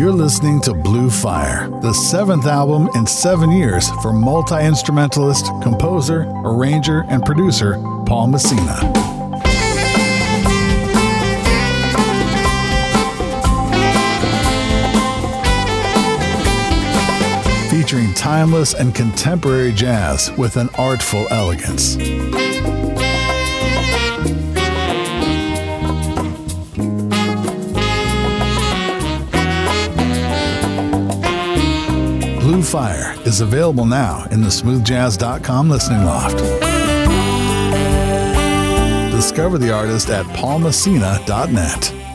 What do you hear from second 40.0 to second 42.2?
at paulmessina.net.